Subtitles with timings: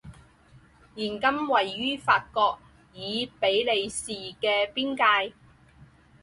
[0.95, 2.57] 现今位于法国
[2.95, 4.07] 与比利时
[4.39, 5.03] 的边界。